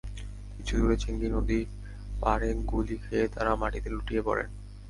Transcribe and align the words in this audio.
কিছু 0.55 0.73
দূরে 0.79 0.95
চেঙ্গী 0.97 1.29
নদীর 1.29 1.65
পাড়ে 2.21 2.49
গুলি 2.69 2.97
খেয়ে 3.03 3.25
তাঁরা 3.27 3.53
মাটিতে 3.55 3.89
লুটিয়ে 3.91 4.21
পড়েন। 4.27 4.49